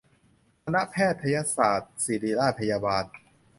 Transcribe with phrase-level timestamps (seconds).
[0.63, 3.03] คณะแพทยศาสตร์ศิริราชพยาบาล